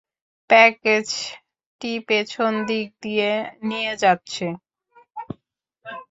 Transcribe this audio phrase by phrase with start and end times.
[0.49, 3.31] প্যাকেজটি পিছন দিক দিয়ে
[3.63, 4.45] নিয়ে যাচ্ছে।